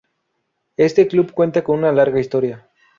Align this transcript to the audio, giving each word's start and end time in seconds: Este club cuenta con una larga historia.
Este 0.77 1.07
club 1.07 1.31
cuenta 1.31 1.63
con 1.63 1.77
una 1.77 1.91
larga 1.91 2.19
historia. 2.19 2.67